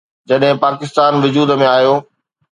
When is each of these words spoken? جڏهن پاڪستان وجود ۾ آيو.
جڏهن 0.29 0.55
پاڪستان 0.63 1.11
وجود 1.23 1.49
۾ 1.63 1.67
آيو. 1.77 1.93